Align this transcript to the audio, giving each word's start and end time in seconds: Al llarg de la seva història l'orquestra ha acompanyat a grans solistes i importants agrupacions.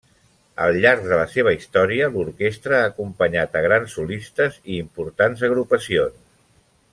Al 0.67 0.77
llarg 0.83 1.03
de 1.09 1.19
la 1.19 1.25
seva 1.33 1.51
història 1.55 2.07
l'orquestra 2.15 2.79
ha 2.79 2.87
acompanyat 2.93 3.59
a 3.59 3.63
grans 3.67 3.93
solistes 3.99 4.59
i 4.63 4.81
importants 4.87 5.47
agrupacions. 5.51 6.19